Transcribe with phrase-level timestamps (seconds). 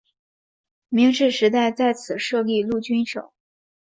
[0.89, 3.31] 明治时代在此设立陆军省。